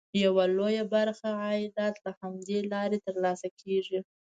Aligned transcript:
یوه 0.23 0.45
لویه 0.57 0.83
برخه 0.93 1.29
عایدات 1.43 1.95
له 2.05 2.11
همدې 2.19 2.59
لارې 2.71 2.97
ترلاسه 3.07 3.47
کېږي. 3.61 3.99